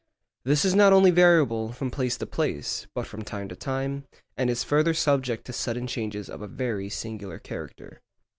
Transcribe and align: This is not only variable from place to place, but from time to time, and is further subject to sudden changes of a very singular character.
This 0.43 0.65
is 0.65 0.73
not 0.73 0.93
only 0.93 1.11
variable 1.11 1.71
from 1.73 1.91
place 1.91 2.17
to 2.17 2.25
place, 2.25 2.87
but 2.95 3.05
from 3.05 3.21
time 3.21 3.47
to 3.49 3.55
time, 3.55 4.07
and 4.35 4.49
is 4.49 4.63
further 4.63 4.95
subject 4.95 5.45
to 5.45 5.53
sudden 5.53 5.85
changes 5.85 6.27
of 6.27 6.41
a 6.41 6.47
very 6.47 6.89
singular 6.89 7.37
character. 7.37 8.01